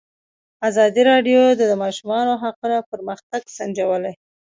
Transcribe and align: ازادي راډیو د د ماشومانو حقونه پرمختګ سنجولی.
ازادي 0.69 1.01
راډیو 1.11 1.41
د 1.59 1.61
د 1.71 1.73
ماشومانو 1.83 2.33
حقونه 2.43 2.77
پرمختګ 2.91 3.41
سنجولی. 3.57 4.13